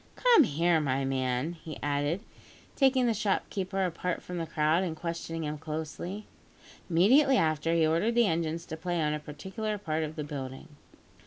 "Come 0.15 0.45
here, 0.45 0.79
my 0.79 1.05
man," 1.05 1.53
he 1.53 1.77
added, 1.83 2.21
taking 2.75 3.05
the 3.05 3.13
shopkeeper 3.13 3.85
apart 3.85 4.23
from 4.23 4.39
the 4.39 4.47
crowd, 4.47 4.81
and 4.83 4.95
questioning 4.95 5.43
him 5.43 5.59
closely. 5.59 6.25
Immediately 6.89 7.37
after, 7.37 7.75
he 7.75 7.85
ordered 7.85 8.15
the 8.15 8.25
engines 8.25 8.65
to 8.65 8.77
play 8.77 8.99
on 8.99 9.13
a 9.13 9.19
particular 9.19 9.77
part 9.77 10.01
of 10.03 10.15
the 10.15 10.23
building. 10.23 10.69